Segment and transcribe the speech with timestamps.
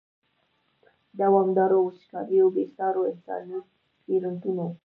[1.19, 3.59] دوامدارو وچکالیو، بې سارو انساني
[4.03, 4.67] تېروتنو.